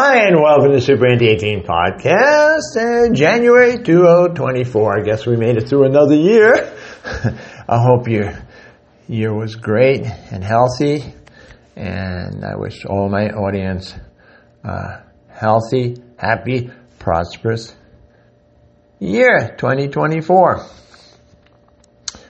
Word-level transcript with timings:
Hi, 0.00 0.28
and 0.28 0.40
welcome 0.40 0.70
to 0.70 0.80
Super 0.80 1.10
Anti-Aging 1.10 1.64
Podcast, 1.64 2.76
and 2.76 3.16
January 3.16 3.82
2024. 3.82 5.00
I 5.00 5.02
guess 5.02 5.26
we 5.26 5.36
made 5.36 5.56
it 5.56 5.68
through 5.68 5.86
another 5.86 6.14
year. 6.14 6.72
I 7.68 7.82
hope 7.82 8.06
your 8.06 8.32
year 9.08 9.34
was 9.34 9.56
great 9.56 10.06
and 10.30 10.44
healthy, 10.44 11.02
and 11.74 12.44
I 12.44 12.54
wish 12.54 12.84
all 12.84 13.08
my 13.08 13.30
audience 13.30 13.92
uh, 14.62 14.98
healthy, 15.30 15.96
happy, 16.16 16.70
prosperous 17.00 17.74
year 19.00 19.56
2024. 19.58 20.64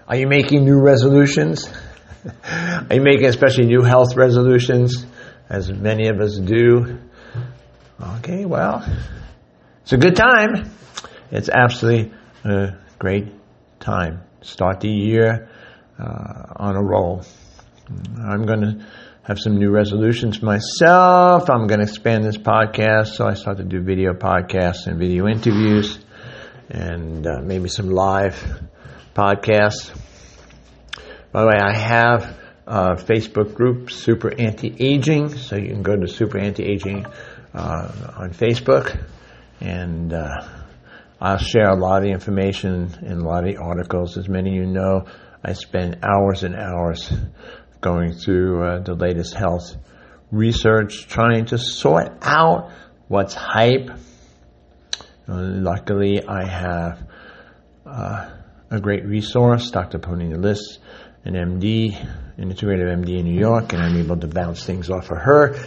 Are 0.09 0.17
you 0.17 0.27
making 0.27 0.65
new 0.65 0.81
resolutions? 0.81 1.69
Are 2.51 2.95
you 2.95 3.03
making 3.03 3.27
especially 3.27 3.67
new 3.67 3.83
health 3.83 4.17
resolutions, 4.17 5.05
as 5.51 5.71
many 5.71 6.09
of 6.09 6.19
us 6.19 6.39
do? 6.39 7.01
Okay, 8.01 8.45
well, 8.45 8.85
it's 9.83 9.93
a 9.93 9.97
good 9.97 10.15
time. 10.15 10.71
It's 11.33 11.49
absolutely 11.49 12.13
a 12.45 12.77
great 12.97 13.27
time. 13.81 14.23
Start 14.41 14.79
the 14.79 14.89
year 14.89 15.49
uh, 15.99 16.43
on 16.55 16.77
a 16.77 16.83
roll. 16.83 17.25
I'm 18.17 18.47
going 18.47 18.61
to 18.61 18.87
have 19.23 19.41
some 19.41 19.59
new 19.59 19.71
resolutions 19.71 20.41
myself. 20.41 21.51
I'm 21.51 21.67
going 21.67 21.81
to 21.81 21.87
expand 21.87 22.23
this 22.23 22.37
podcast, 22.37 23.17
so 23.17 23.27
I 23.27 23.35
start 23.35 23.57
to 23.57 23.65
do 23.65 23.83
video 23.83 24.13
podcasts 24.13 24.87
and 24.87 24.97
video 24.97 25.27
interviews, 25.27 25.99
and 26.71 27.27
uh, 27.27 27.41
maybe 27.43 27.69
some 27.69 27.91
live 27.91 28.37
podcasts. 29.13 29.91
By 31.33 31.41
the 31.41 31.49
way, 31.49 31.59
I 31.61 31.77
have 31.77 32.39
a 32.65 32.95
Facebook 32.95 33.55
group, 33.55 33.91
Super 33.91 34.33
Anti 34.39 34.77
Aging, 34.79 35.37
so 35.37 35.57
you 35.57 35.67
can 35.67 35.83
go 35.83 35.97
to 35.97 36.07
Super 36.07 36.39
Anti 36.39 36.63
Aging 36.63 37.05
on 37.55 38.31
Facebook, 38.31 39.05
and 39.61 40.13
uh, 40.13 40.47
I'll 41.21 41.39
share 41.39 41.69
a 41.69 41.77
lot 41.77 42.05
of 42.05 42.11
information 42.11 42.95
and 43.01 43.23
a 43.23 43.25
lot 43.25 43.49
of 43.49 43.57
articles. 43.61 44.17
As 44.17 44.29
many 44.29 44.51
of 44.51 44.55
you 44.57 44.67
know, 44.67 45.07
I 45.43 45.53
spend 45.55 45.99
hours 46.03 46.45
and 46.45 46.55
hours 46.55 47.13
going 47.81 48.13
through 48.13 48.63
uh, 48.63 48.79
the 48.81 48.95
latest 48.95 49.35
health 49.35 49.77
research, 50.31 51.07
trying 51.09 51.47
to 51.47 51.59
sort 51.59 52.19
out 52.23 52.71
what's 53.09 53.35
hype. 53.35 53.91
luckily, 55.27 56.23
I 56.27 56.47
have 56.47 57.09
uh, 57.87 58.31
a 58.71 58.81
great 58.81 59.05
resource, 59.05 59.71
Dr. 59.71 59.99
Ponina 59.99 60.37
List, 60.37 60.79
an 61.25 61.35
MD, 61.35 61.97
an 62.37 62.53
integrative 62.53 63.05
MD 63.05 63.19
in 63.19 63.25
New 63.25 63.39
York, 63.39 63.73
and 63.73 63.83
I'm 63.83 63.97
able 63.97 64.19
to 64.19 64.29
bounce 64.29 64.65
things 64.65 64.91
off 64.91 65.11
of 65.11 65.19
her, 65.19 65.59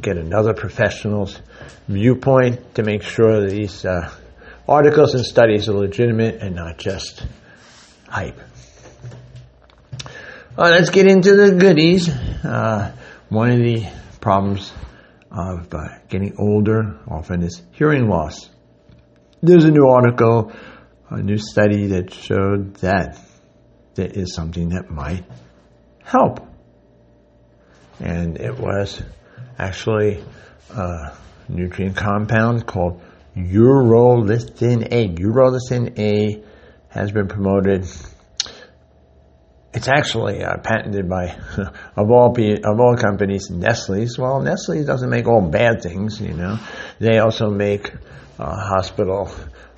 get 0.00 0.16
another 0.16 0.54
professional's 0.54 1.40
viewpoint 1.88 2.74
to 2.74 2.82
make 2.82 3.02
sure 3.02 3.48
these 3.48 3.84
uh, 3.84 4.12
articles 4.68 5.14
and 5.14 5.24
studies 5.24 5.68
are 5.68 5.74
legitimate 5.74 6.42
and 6.42 6.54
not 6.54 6.78
just 6.78 7.26
hype. 8.08 8.38
Let's 10.56 10.90
get 10.90 11.06
into 11.06 11.36
the 11.36 11.52
goodies. 11.52 12.08
Uh, 12.08 12.94
one 13.28 13.50
of 13.50 13.58
the 13.58 13.86
problems 14.20 14.72
of 15.30 15.72
uh, 15.74 15.98
getting 16.08 16.36
older 16.38 16.98
often 17.08 17.42
is 17.42 17.62
hearing 17.72 18.08
loss. 18.08 18.48
There's 19.42 19.64
a 19.64 19.70
new 19.70 19.86
article, 19.86 20.52
a 21.10 21.22
new 21.22 21.36
study 21.36 21.88
that 21.88 22.12
showed 22.12 22.76
that 22.76 23.18
there 23.94 24.10
is 24.10 24.34
something 24.34 24.70
that 24.70 24.90
might 24.90 25.24
help. 26.02 26.40
And 28.00 28.38
it 28.38 28.58
was 28.58 29.02
actually 29.58 30.22
a 30.70 31.16
nutrient 31.48 31.96
compound 31.96 32.66
called 32.66 33.00
urolithin 33.36 34.88
A. 34.90 35.08
Urolithin 35.08 35.98
A 35.98 36.42
has 36.88 37.12
been 37.12 37.28
promoted. 37.28 37.86
It's 39.74 39.88
actually 39.88 40.42
uh, 40.42 40.56
patented 40.58 41.08
by, 41.08 41.36
of 41.96 42.10
all 42.10 42.34
of 42.34 42.80
all 42.80 42.96
companies, 42.96 43.50
Nestle's. 43.50 44.18
Well, 44.18 44.40
Nestle 44.40 44.84
doesn't 44.84 45.10
make 45.10 45.26
all 45.26 45.42
bad 45.42 45.82
things, 45.82 46.20
you 46.20 46.32
know. 46.32 46.58
They 46.98 47.18
also 47.18 47.50
make 47.50 47.92
uh, 48.38 48.56
hospital 48.56 49.30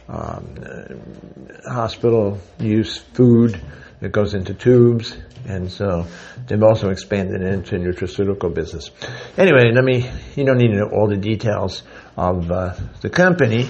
um, 0.08 0.54
uh, 0.64 1.70
hospital 1.70 2.38
use 2.58 2.96
food 2.96 3.60
that 4.00 4.12
goes 4.12 4.34
into 4.34 4.54
tubes, 4.54 5.16
and 5.46 5.70
so 5.70 6.06
they've 6.46 6.62
also 6.62 6.90
expanded 6.90 7.42
into 7.42 7.76
nutraceutical 7.76 8.52
business. 8.54 8.90
Anyway, 9.36 9.72
let 9.72 9.84
me, 9.84 10.08
you 10.36 10.44
don't 10.44 10.58
need 10.58 10.68
to 10.68 10.76
know 10.76 10.90
all 10.92 11.08
the 11.08 11.16
details 11.16 11.82
of 12.16 12.50
uh, 12.50 12.74
the 13.00 13.10
company, 13.10 13.68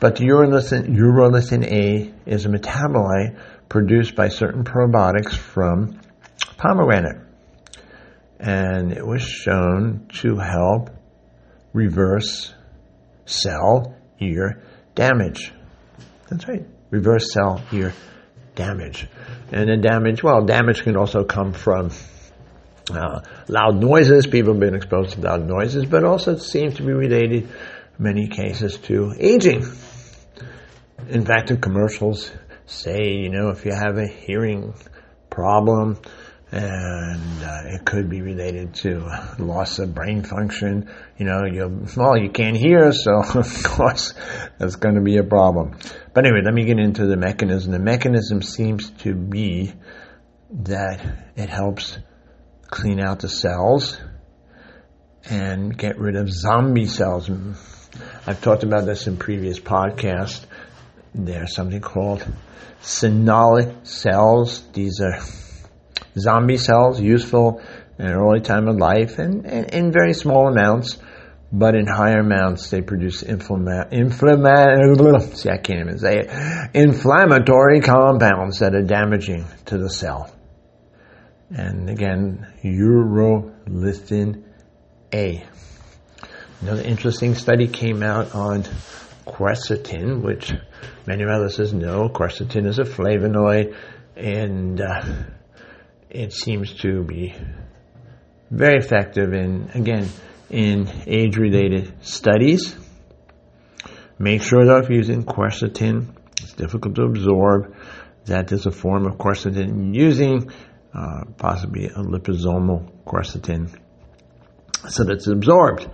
but 0.00 0.16
urolithin, 0.16 0.96
urolithin 0.96 1.64
A 1.64 2.12
is 2.26 2.44
a 2.44 2.48
metabolite 2.48 3.38
produced 3.68 4.14
by 4.14 4.28
certain 4.28 4.64
probiotics 4.64 5.34
from 5.34 6.00
pomegranate. 6.56 7.24
And 8.40 8.92
it 8.92 9.04
was 9.04 9.22
shown 9.22 10.08
to 10.20 10.36
help 10.38 10.90
reverse 11.72 12.54
cell 13.26 13.96
ear 14.20 14.62
damage. 14.94 15.52
That's 16.30 16.46
right, 16.48 16.64
reverse 16.90 17.32
cell 17.32 17.62
ear 17.72 17.92
damage. 18.58 19.06
And 19.52 19.70
the 19.70 19.76
damage, 19.78 20.22
well, 20.22 20.44
damage 20.44 20.82
can 20.82 20.96
also 20.96 21.24
come 21.24 21.52
from 21.52 21.90
uh, 22.90 23.20
loud 23.46 23.76
noises. 23.76 24.26
People 24.26 24.52
have 24.52 24.60
been 24.60 24.74
exposed 24.74 25.12
to 25.12 25.20
loud 25.20 25.46
noises, 25.46 25.86
but 25.86 26.04
also 26.04 26.36
seems 26.36 26.74
to 26.74 26.82
be 26.82 26.92
related 26.92 27.44
in 27.44 27.48
many 27.98 28.28
cases 28.28 28.76
to 28.88 29.14
aging. 29.18 29.64
In 31.08 31.24
fact, 31.24 31.48
the 31.48 31.56
commercials 31.56 32.30
say, 32.66 33.14
you 33.14 33.30
know, 33.30 33.48
if 33.50 33.64
you 33.64 33.72
have 33.72 33.96
a 33.96 34.06
hearing 34.06 34.74
problem, 35.30 35.98
and 36.50 37.42
uh, 37.42 37.74
it 37.74 37.84
could 37.84 38.08
be 38.08 38.22
related 38.22 38.74
to 38.74 39.06
loss 39.38 39.78
of 39.78 39.94
brain 39.94 40.22
function. 40.22 40.90
You 41.18 41.26
know, 41.26 41.44
you 41.44 41.86
well, 41.96 42.16
you 42.16 42.30
can't 42.30 42.56
hear, 42.56 42.92
so 42.92 43.22
of 43.34 43.62
course 43.62 44.14
that's 44.58 44.76
going 44.76 44.94
to 44.94 45.02
be 45.02 45.18
a 45.18 45.24
problem. 45.24 45.76
But 46.14 46.24
anyway, 46.24 46.40
let 46.44 46.54
me 46.54 46.64
get 46.64 46.78
into 46.78 47.06
the 47.06 47.16
mechanism. 47.16 47.72
The 47.72 47.78
mechanism 47.78 48.40
seems 48.40 48.90
to 49.02 49.14
be 49.14 49.74
that 50.50 51.04
it 51.36 51.50
helps 51.50 51.98
clean 52.68 53.00
out 53.00 53.20
the 53.20 53.28
cells 53.28 53.98
and 55.28 55.76
get 55.76 55.98
rid 55.98 56.16
of 56.16 56.30
zombie 56.30 56.86
cells. 56.86 57.30
I've 58.26 58.40
talked 58.40 58.62
about 58.62 58.86
this 58.86 59.06
in 59.06 59.18
previous 59.18 59.60
podcasts. 59.60 60.44
There's 61.14 61.54
something 61.54 61.80
called 61.80 62.26
phenolic 62.80 63.86
cells. 63.86 64.62
These 64.72 65.00
are 65.00 65.18
zombie 66.20 66.58
cells, 66.58 67.00
useful 67.00 67.60
in 67.98 68.06
early 68.06 68.40
time 68.40 68.68
of 68.68 68.76
life 68.76 69.18
and, 69.18 69.44
in 69.46 69.92
very 69.92 70.14
small 70.14 70.48
amounts, 70.48 70.98
but 71.50 71.74
in 71.74 71.86
higher 71.86 72.20
amounts 72.20 72.70
they 72.70 72.82
produce 72.82 73.22
inflama- 73.22 73.90
inflama- 73.90 75.34
see, 75.36 75.50
I 75.50 75.58
can't 75.58 75.80
even 75.80 75.98
say 75.98 76.18
it, 76.20 76.30
inflammatory 76.74 77.80
compounds 77.80 78.60
that 78.60 78.74
are 78.74 78.82
damaging 78.82 79.46
to 79.66 79.78
the 79.78 79.90
cell. 79.90 80.30
And 81.50 81.88
again, 81.88 82.46
urolithin 82.62 84.44
A. 85.14 85.44
Another 86.60 86.82
interesting 86.82 87.34
study 87.34 87.68
came 87.68 88.02
out 88.02 88.34
on 88.34 88.64
quercetin, 89.26 90.22
which 90.22 90.52
many 91.06 91.22
of 91.22 91.30
us 91.30 91.72
know. 91.72 92.08
Quercetin 92.08 92.66
is 92.66 92.78
a 92.78 92.84
flavonoid, 92.84 93.76
and 94.16 94.80
uh, 94.80 95.04
it 96.10 96.32
seems 96.32 96.74
to 96.82 97.02
be 97.02 97.34
very 98.50 98.78
effective 98.78 99.32
in, 99.34 99.70
again, 99.74 100.08
in 100.50 100.88
age-related 101.06 102.04
studies. 102.04 102.74
Make 104.18 104.42
sure 104.42 104.64
though 104.64 104.78
if 104.78 104.88
you're 104.88 104.98
using 104.98 105.24
quercetin, 105.24 106.08
it's 106.40 106.54
difficult 106.54 106.94
to 106.96 107.02
absorb, 107.02 107.74
that 108.24 108.48
there's 108.48 108.66
a 108.66 108.70
form 108.70 109.06
of 109.06 109.16
quercetin 109.16 109.94
using 109.94 110.50
uh, 110.94 111.24
possibly 111.36 111.86
a 111.86 111.98
liposomal 111.98 112.90
quercetin 113.04 113.70
so 114.88 115.04
that 115.04 115.14
it's 115.14 115.26
absorbed. 115.26 115.88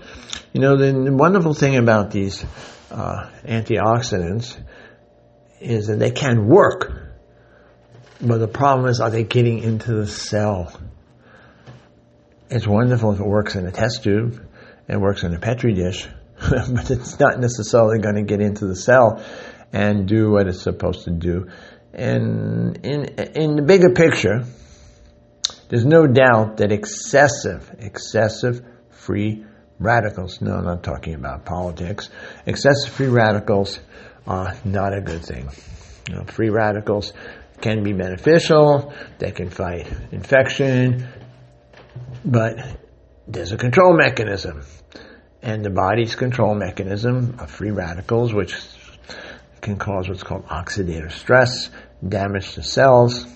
You 0.52 0.60
know, 0.60 0.76
the 0.76 1.12
wonderful 1.12 1.54
thing 1.54 1.76
about 1.76 2.10
these 2.10 2.44
uh, 2.90 3.30
antioxidants 3.44 4.56
is 5.60 5.88
that 5.88 5.98
they 5.98 6.10
can 6.10 6.46
work 6.46 7.13
but 8.24 8.38
the 8.38 8.48
problem 8.48 8.88
is, 8.88 9.00
are 9.00 9.10
they 9.10 9.24
getting 9.24 9.58
into 9.58 9.92
the 9.92 10.06
cell? 10.06 10.72
It's 12.50 12.66
wonderful 12.66 13.12
if 13.12 13.20
it 13.20 13.26
works 13.26 13.54
in 13.54 13.66
a 13.66 13.72
test 13.72 14.04
tube, 14.04 14.46
it 14.88 14.98
works 14.98 15.22
in 15.24 15.34
a 15.34 15.38
petri 15.38 15.74
dish, 15.74 16.08
but 16.38 16.90
it's 16.90 17.18
not 17.18 17.38
necessarily 17.38 17.98
going 17.98 18.16
to 18.16 18.22
get 18.22 18.40
into 18.40 18.66
the 18.66 18.76
cell 18.76 19.22
and 19.72 20.06
do 20.06 20.30
what 20.30 20.46
it's 20.46 20.62
supposed 20.62 21.04
to 21.04 21.10
do. 21.10 21.48
And 21.92 22.78
in 22.84 23.04
in 23.04 23.56
the 23.56 23.62
bigger 23.62 23.90
picture, 23.90 24.44
there's 25.68 25.84
no 25.84 26.06
doubt 26.06 26.58
that 26.58 26.72
excessive, 26.72 27.70
excessive 27.78 28.64
free 28.90 29.44
radicals. 29.78 30.40
No, 30.40 30.54
I'm 30.54 30.64
not 30.64 30.82
talking 30.82 31.14
about 31.14 31.44
politics. 31.44 32.10
Excessive 32.46 32.92
free 32.92 33.08
radicals 33.08 33.80
are 34.26 34.54
not 34.64 34.92
a 34.96 35.00
good 35.00 35.24
thing. 35.24 35.48
You 36.08 36.16
know, 36.16 36.24
free 36.24 36.50
radicals 36.50 37.12
can 37.64 37.82
be 37.82 37.94
beneficial. 37.94 38.92
They 39.18 39.30
can 39.30 39.48
fight 39.48 39.90
infection, 40.12 41.08
but 42.22 42.58
there's 43.26 43.52
a 43.52 43.56
control 43.56 43.96
mechanism. 43.96 44.64
And 45.40 45.64
the 45.64 45.70
body's 45.70 46.14
control 46.14 46.54
mechanism 46.54 47.36
of 47.38 47.50
free 47.50 47.70
radicals, 47.70 48.34
which 48.34 48.54
can 49.62 49.78
cause 49.78 50.10
what's 50.10 50.22
called 50.22 50.46
oxidative 50.46 51.12
stress, 51.12 51.70
damage 52.06 52.52
to 52.52 52.62
cells, 52.62 53.26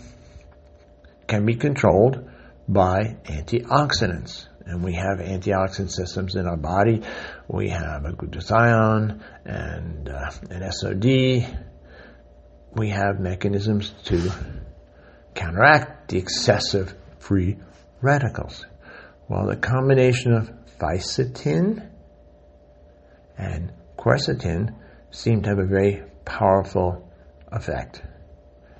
can 1.26 1.46
be 1.46 1.54
controlled 1.54 2.28
by 2.68 3.16
antioxidants. 3.24 4.46
And 4.66 4.84
we 4.84 4.92
have 4.92 5.20
antioxidant 5.20 5.90
systems 5.90 6.36
in 6.36 6.46
our 6.46 6.58
body. 6.58 7.00
We 7.48 7.70
have 7.70 8.04
a 8.04 8.12
glutathione 8.12 9.22
and 9.46 10.06
uh, 10.10 10.30
an 10.50 10.70
SOD. 10.70 11.67
We 12.74 12.90
have 12.90 13.18
mechanisms 13.18 13.90
to 14.04 14.32
counteract 15.34 16.08
the 16.08 16.18
excessive 16.18 16.94
free 17.18 17.56
radicals. 18.00 18.64
Well, 19.28 19.46
the 19.46 19.56
combination 19.56 20.32
of 20.32 20.50
fisetin 20.78 21.88
and 23.36 23.72
quercetin 23.96 24.74
seem 25.10 25.42
to 25.42 25.50
have 25.50 25.58
a 25.58 25.66
very 25.66 26.02
powerful 26.24 27.10
effect. 27.50 28.02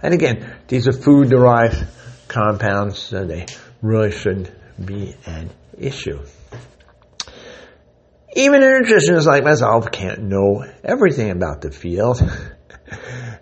And 0.03 0.15
again, 0.15 0.55
these 0.69 0.87
are 0.87 0.93
food 0.93 1.31
derived 1.31 1.85
compounds, 2.29 2.99
so 2.99 3.25
they 3.25 3.47
really 3.83 4.13
shouldn't 4.13 4.51
be 4.85 5.17
an 5.27 5.51
issue. 5.77 6.21
Even 8.35 8.63
a 8.63 8.67
nutritionist 8.67 9.27
like 9.27 9.43
myself 9.43 9.91
can't 9.91 10.23
know 10.23 10.65
everything 10.85 11.31
about 11.31 11.61
the 11.63 11.71
field. 11.71 12.21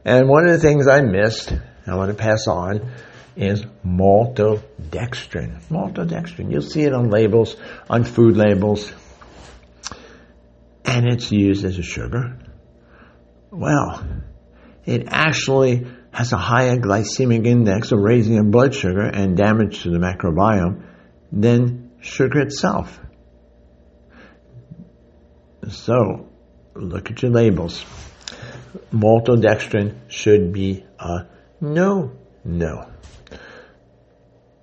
and 0.06 0.28
one 0.28 0.46
of 0.46 0.52
the 0.52 0.60
things 0.60 0.86
I 0.86 1.00
missed, 1.00 1.52
I 1.84 1.96
want 1.96 2.12
to 2.12 2.16
pass 2.16 2.46
on, 2.46 2.92
is 3.34 3.64
maltodextrin. 3.84 5.60
Maltodextrin. 5.68 6.52
You'll 6.52 6.62
see 6.62 6.82
it 6.82 6.92
on 6.92 7.10
labels, 7.10 7.56
on 7.90 8.04
food 8.04 8.36
labels. 8.36 8.92
And 10.84 11.08
it's 11.08 11.32
used 11.32 11.64
as 11.64 11.76
a 11.78 11.82
sugar. 11.82 12.38
Well, 13.50 14.06
it 14.84 15.08
actually 15.08 15.88
has 16.12 16.32
a 16.32 16.36
higher 16.36 16.76
glycemic 16.76 17.44
index 17.44 17.90
of 17.90 17.98
raising 17.98 18.34
your 18.34 18.44
blood 18.44 18.76
sugar 18.76 19.02
and 19.02 19.36
damage 19.36 19.82
to 19.82 19.90
the 19.90 19.98
microbiome 19.98 20.86
than 21.32 21.90
sugar 22.00 22.42
itself. 22.42 23.00
So, 25.68 26.28
look 26.76 27.10
at 27.10 27.22
your 27.22 27.32
labels. 27.32 27.84
Maltodextrin 28.92 29.94
should 30.08 30.52
be 30.52 30.84
a 30.98 31.26
no, 31.60 32.12
no. 32.44 32.90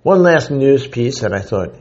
One 0.02 0.22
last 0.22 0.50
news 0.50 0.86
piece 0.86 1.20
that 1.20 1.32
I 1.32 1.40
thought 1.40 1.74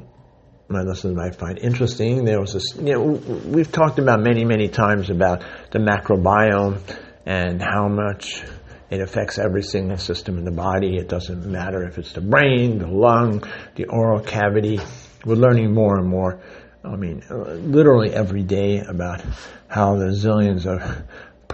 my 0.70 0.82
listeners 0.82 1.16
might 1.16 1.36
find 1.36 1.60
interesting. 1.60 2.26
There 2.26 2.40
was 2.40 2.54
this, 2.54 2.76
you 2.76 2.94
know, 2.94 3.02
we've 3.02 3.72
talked 3.72 4.00
about 4.00 4.22
many, 4.22 4.46
many 4.46 4.70
times 4.70 5.10
about 5.10 5.44
the 5.72 5.80
microbiome 5.80 6.80
and 7.26 7.62
how 7.62 7.88
much 7.88 8.44
it 8.90 9.02
affects 9.02 9.38
every 9.38 9.64
single 9.64 9.98
system 9.98 10.38
in 10.38 10.46
the 10.46 10.52
body. 10.52 10.98
It 10.98 11.10
doesn't 11.10 11.46
matter 11.46 11.84
if 11.86 11.98
it's 11.98 12.14
the 12.14 12.22
brain, 12.22 12.80
the 12.80 12.88
lung, 12.88 13.44
the 13.76 13.86
oral 13.86 14.20
cavity. 14.20 14.80
We're 15.26 15.36
learning 15.36 15.74
more 15.74 15.98
and 15.98 16.08
more. 16.08 16.42
I 16.84 16.96
mean, 16.96 17.24
literally 17.30 18.14
every 18.14 18.44
day 18.44 18.80
about 18.80 19.22
how 19.68 19.96
the 19.96 20.08
zillions 20.08 20.66
of 20.66 21.04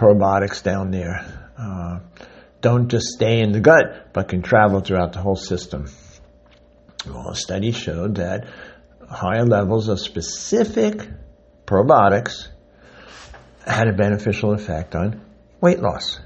probiotics 0.00 0.62
down 0.62 0.90
there 0.90 1.50
uh, 1.58 1.98
don't 2.62 2.88
just 2.88 3.08
stay 3.08 3.40
in 3.40 3.52
the 3.52 3.60
gut, 3.60 4.12
but 4.14 4.28
can 4.28 4.40
travel 4.40 4.80
throughout 4.80 5.12
the 5.12 5.18
whole 5.18 5.36
system. 5.36 5.90
Well, 7.06 7.28
a 7.28 7.36
study 7.36 7.72
showed 7.72 8.16
that 8.16 8.46
higher 9.10 9.44
levels 9.44 9.88
of 9.88 10.00
specific 10.00 11.06
probiotics 11.66 12.48
had 13.66 13.88
a 13.88 13.92
beneficial 13.92 14.52
effect 14.52 14.94
on 14.94 15.22
weight 15.60 15.80
loss 15.80 16.18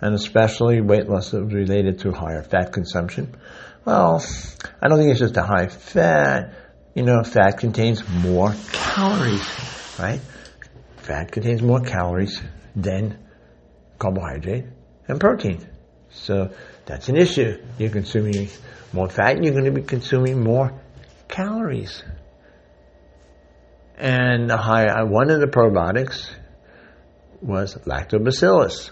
and 0.00 0.14
especially 0.14 0.80
weight 0.80 1.08
loss 1.08 1.32
that 1.32 1.44
was 1.44 1.52
related 1.52 2.00
to 2.00 2.12
higher 2.12 2.42
fat 2.42 2.72
consumption. 2.72 3.36
Well, 3.84 4.24
I 4.80 4.88
don't 4.88 4.98
think 4.98 5.10
it's 5.10 5.20
just 5.20 5.36
a 5.36 5.42
high 5.42 5.66
fat. 5.66 6.54
You 6.94 7.02
know, 7.02 7.22
fat 7.22 7.58
contains 7.58 8.08
more 8.08 8.54
calories, 8.72 9.46
right? 9.98 10.20
Fat 10.98 11.32
contains 11.32 11.62
more 11.62 11.80
calories 11.80 12.40
than 12.74 13.18
carbohydrate 13.98 14.64
and 15.08 15.20
protein. 15.20 15.66
So 16.10 16.50
that's 16.86 17.08
an 17.08 17.16
issue. 17.16 17.62
You're 17.78 17.90
consuming 17.90 18.48
more 18.92 19.08
fat 19.08 19.36
and 19.36 19.44
you're 19.44 19.54
going 19.54 19.66
to 19.66 19.70
be 19.70 19.82
consuming 19.82 20.42
more 20.42 20.80
calories. 21.28 22.02
And 23.96 24.50
high, 24.50 25.02
one 25.04 25.30
of 25.30 25.40
the 25.40 25.46
probiotics 25.46 26.30
was 27.42 27.74
lactobacillus 27.86 28.90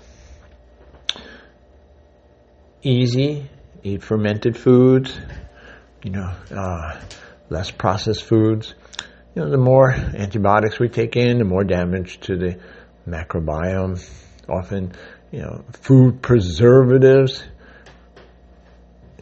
easy, 2.83 3.49
eat 3.83 4.03
fermented 4.03 4.57
foods, 4.57 5.17
you 6.03 6.11
know, 6.11 6.31
uh, 6.51 7.01
less 7.49 7.71
processed 7.71 8.25
foods. 8.25 8.75
You 9.35 9.43
know, 9.43 9.51
the 9.51 9.59
more 9.59 9.91
antibiotics 9.91 10.79
we 10.79 10.89
take 10.89 11.17
in, 11.17 11.39
the 11.39 11.45
more 11.45 11.65
damage 11.65 12.21
to 12.21 12.37
the 12.37 12.61
microbiome. 13.09 13.99
Often, 14.49 14.93
you 15.31 15.41
know, 15.41 15.65
food 15.73 16.23
preservatives 16.23 17.43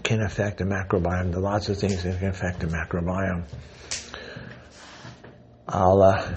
can 0.02 0.20
affect 0.20 0.58
the 0.58 0.64
microbiome. 0.64 1.30
There 1.30 1.40
are 1.40 1.42
lots 1.42 1.68
of 1.68 1.78
things 1.78 2.02
that 2.04 2.18
can 2.18 2.28
affect 2.28 2.60
the 2.60 2.66
microbiome. 2.66 3.44
I'll 5.68 6.02
uh, 6.02 6.32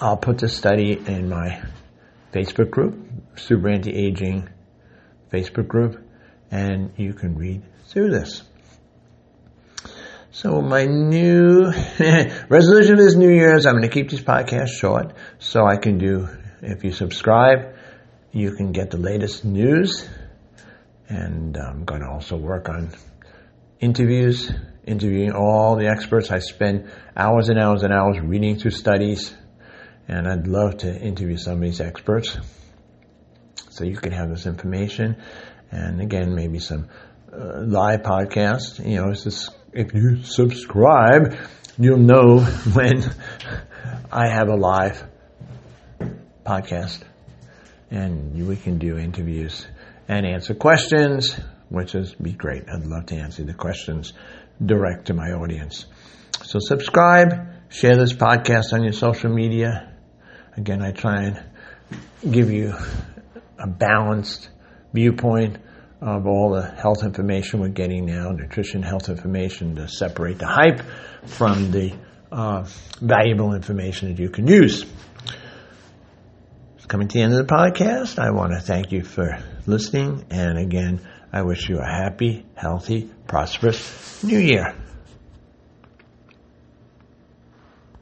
I'll 0.00 0.16
put 0.16 0.38
the 0.38 0.48
study 0.48 0.92
in 0.92 1.28
my 1.28 1.62
Facebook 2.32 2.70
group, 2.70 2.96
Super 3.36 3.68
Anti 3.68 3.92
Aging 3.92 4.48
Facebook 5.32 5.66
group 5.66 6.08
and 6.52 6.92
you 6.96 7.14
can 7.14 7.34
read 7.34 7.62
through 7.86 8.10
this. 8.10 8.42
So 10.30 10.60
my 10.60 10.84
new 10.84 11.72
resolution 12.48 12.96
this 12.96 13.16
New 13.16 13.30
Year 13.30 13.56
is 13.56 13.66
I'm 13.66 13.74
going 13.74 13.82
to 13.82 13.88
keep 13.88 14.10
these 14.10 14.22
podcasts 14.22 14.78
short 14.78 15.14
so 15.38 15.66
I 15.66 15.76
can 15.76 15.98
do, 15.98 16.28
if 16.62 16.84
you 16.84 16.92
subscribe, 16.92 17.74
you 18.30 18.52
can 18.52 18.72
get 18.72 18.90
the 18.90 18.96
latest 18.96 19.44
news. 19.44 20.08
And 21.08 21.56
I'm 21.56 21.84
going 21.84 22.00
to 22.00 22.08
also 22.08 22.36
work 22.36 22.68
on 22.68 22.92
interviews, 23.80 24.50
interviewing 24.86 25.32
all 25.32 25.76
the 25.76 25.88
experts. 25.88 26.30
I 26.30 26.38
spend 26.38 26.90
hours 27.16 27.48
and 27.48 27.58
hours 27.58 27.82
and 27.82 27.92
hours 27.92 28.18
reading 28.20 28.58
through 28.58 28.70
studies 28.70 29.34
and 30.08 30.26
I'd 30.26 30.46
love 30.46 30.78
to 30.78 31.00
interview 31.00 31.36
some 31.36 31.54
of 31.54 31.60
these 31.60 31.80
experts 31.80 32.36
so 33.70 33.84
you 33.84 33.96
can 33.96 34.12
have 34.12 34.30
this 34.30 34.46
information 34.46 35.16
and 35.70 36.00
again, 36.00 36.34
maybe 36.34 36.58
some 36.58 36.88
uh, 37.32 37.62
live 37.62 38.02
podcast. 38.02 38.86
You 38.86 38.96
know, 38.96 39.14
just, 39.14 39.50
if 39.72 39.94
you 39.94 40.22
subscribe, 40.22 41.34
you'll 41.78 41.98
know 41.98 42.40
when 42.74 43.02
I 44.12 44.28
have 44.28 44.48
a 44.48 44.54
live 44.54 45.02
podcast, 46.44 47.00
and 47.90 48.46
we 48.46 48.56
can 48.56 48.78
do 48.78 48.98
interviews 48.98 49.66
and 50.08 50.26
answer 50.26 50.54
questions, 50.54 51.38
which 51.68 51.94
is 51.94 52.14
be 52.14 52.32
great. 52.32 52.64
I'd 52.68 52.84
love 52.84 53.06
to 53.06 53.16
answer 53.16 53.44
the 53.44 53.54
questions 53.54 54.12
direct 54.64 55.06
to 55.06 55.14
my 55.14 55.32
audience. 55.32 55.86
So 56.42 56.58
subscribe, 56.60 57.70
share 57.70 57.96
this 57.96 58.12
podcast 58.12 58.72
on 58.72 58.82
your 58.82 58.92
social 58.92 59.32
media. 59.32 59.92
Again, 60.56 60.82
I 60.82 60.92
try 60.92 61.22
and 61.22 61.42
give 62.30 62.50
you 62.50 62.74
a 63.58 63.66
balanced 63.66 64.50
viewpoint 64.92 65.58
of 66.00 66.26
all 66.26 66.50
the 66.50 66.62
health 66.62 67.04
information 67.04 67.60
we're 67.60 67.68
getting 67.68 68.06
now, 68.06 68.30
nutrition 68.30 68.82
health 68.82 69.08
information 69.08 69.76
to 69.76 69.88
separate 69.88 70.38
the 70.38 70.46
hype 70.46 70.82
from 71.26 71.70
the 71.70 71.94
uh, 72.32 72.66
valuable 73.00 73.54
information 73.54 74.08
that 74.08 74.20
you 74.20 74.28
can 74.28 74.48
use. 74.48 74.84
Coming 76.88 77.08
to 77.08 77.14
the 77.14 77.22
end 77.22 77.32
of 77.32 77.46
the 77.46 77.52
podcast, 77.52 78.18
I 78.18 78.30
want 78.32 78.52
to 78.52 78.60
thank 78.60 78.92
you 78.92 79.02
for 79.02 79.38
listening. 79.66 80.26
And 80.30 80.58
again, 80.58 81.00
I 81.32 81.42
wish 81.42 81.68
you 81.68 81.78
a 81.78 81.86
happy, 81.86 82.44
healthy, 82.54 83.10
prosperous 83.26 84.22
new 84.22 84.38
year. 84.38 84.74